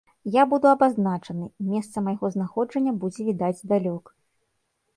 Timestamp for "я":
0.35-0.43